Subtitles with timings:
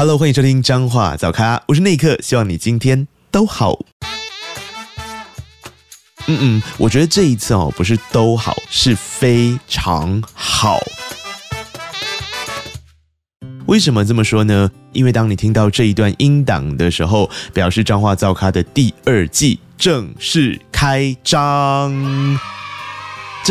[0.00, 3.78] Hello，欢迎收听彰话早咖，我是内克，希望你今天都好。
[6.26, 10.80] 嗯嗯，我觉得这一次哦，不是都好，是非常好。
[13.66, 14.70] 为什么这么说呢？
[14.94, 21.92] 因为当你听到这一段音档的时候，表示彰话噪咖的第二季正式开张。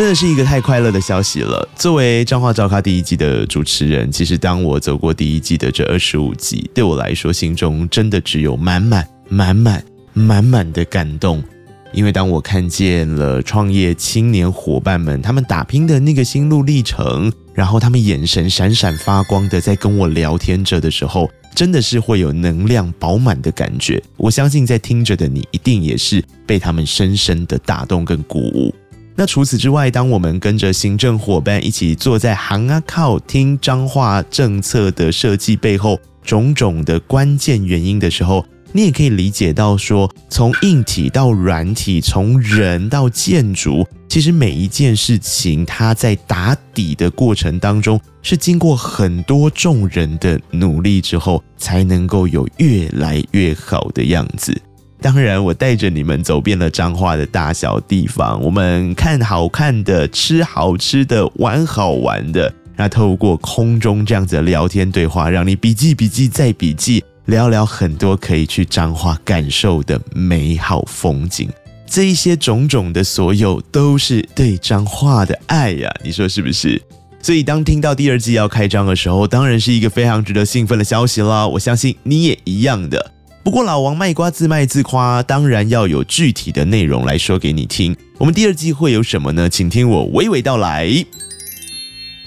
[0.00, 1.68] 真的是一个太快乐的消息了。
[1.76, 11.44] 作为彰化照咖第一季的主持人，其实当我走过第一季的这二十五集，对我来说，心中真的只有满满、满满、满满的感动。
[11.92, 24.02] 因为当我看见了创业青年伙伴们他们打拼的那个心路历程，然后他们眼神闪闪发光的在跟我聊天着的时候，真的是会有能量饱满的感觉。
[24.16, 28.74] 我相信在听着的你，一定也是被他们深深的打动跟鼓舞。
[29.20, 54.58] 那除此之外，当我们跟着行政伙伴一起坐在行啊靠听彰化政策的设计背后种种的关键原因的时候，你也可以理解到说，从硬体到软体，从人到建筑，其实每一件事情它在打底的过程当中，是经过很多众人的努力之后，才能够有越来越好的样子。
[55.00, 62.52] 当然，我带着你们走遍了彰化的大小地方，我们看好看的，吃好吃的，玩好玩的。
[62.76, 71.48] 那透过空中这样子的聊天对话，让你笔记笔记再笔记，聊聊很多可以去彰化感受的美好风景。
[71.86, 76.80] 这一些种种的所有，都是对彰化的爱呀，你说是不是？
[77.22, 81.46] 所以当听到第二季要开张的时候，当然是一个非常值得兴奋的消息啦。
[81.46, 83.10] 我相信你也一样的。
[83.42, 87.96] 不过老王卖瓜自卖自夸，当然要有具体的内容来说给你听。
[88.18, 89.48] 我们第二季会有什么呢？
[89.48, 91.04] 请听我娓娓道来。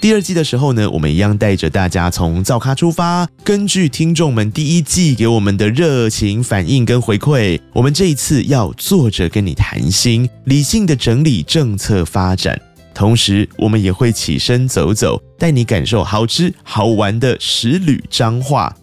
[0.00, 12.60] 第二季的时候呢，我们一样带着大家从造咖出发，根据听众们第一季给我们的热情反应跟回馈，我们这一次要坐着跟你谈心，理性的整理政策发展，
[12.92, 18.76] 同时我们也会起身走走，带你感受好吃好玩的十旅彰化。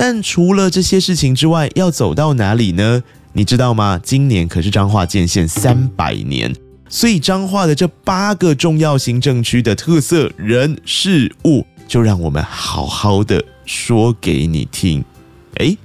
[0.00, 3.02] 但除了这些事情之外，要走到哪里呢？
[3.32, 4.00] 你知道吗？
[4.00, 6.54] 今年可是彰化建县三百年，
[6.88, 15.04] 所以彰化的这八个重要行政区的特色人事物，就让我们好好的说给你听。
[15.56, 15.76] 诶，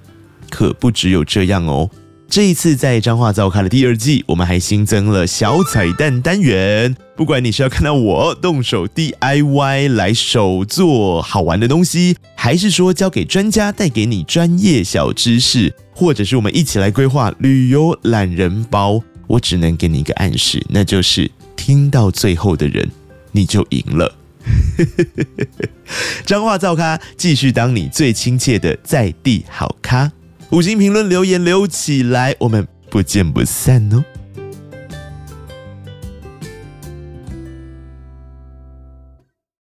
[0.47, 1.89] 可不只有这样哦。
[2.33, 6.95] 这一次在彰化造咖的第二季，我们还新增了小彩蛋单元。
[7.15, 22.89] 不管你是要看到我动手 DIY 来手做好玩的东西，还是说交给专家带给你专业小知识，或者是我们一起来规划旅游懒人包，我只能给你一个暗示，那就是听到最后的人，
[23.31, 24.11] 你就赢了。
[26.25, 30.11] 彰话造咖继续当你最亲切的在地好咖。
[30.53, 34.05] 五星评论留言留起来，我们不见不散哦。